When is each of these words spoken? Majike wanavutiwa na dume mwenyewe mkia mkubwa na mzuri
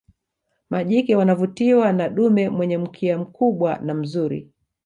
Majike 0.69 1.15
wanavutiwa 1.15 1.93
na 1.93 2.09
dume 2.09 2.49
mwenyewe 2.49 2.83
mkia 2.83 3.17
mkubwa 3.17 3.77
na 3.79 3.93
mzuri 3.93 4.51